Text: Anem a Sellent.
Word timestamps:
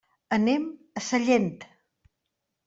Anem 0.37 0.63
a 1.01 1.03
Sellent. 1.09 1.53